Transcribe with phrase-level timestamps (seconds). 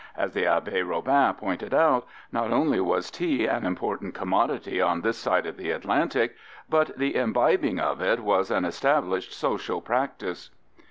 [0.17, 5.15] As the Abbé Robin pointed out, not only was tea an important commodity on this
[5.15, 6.35] side of the Atlantic,
[6.67, 10.49] but the imbibing of it was an established social practice.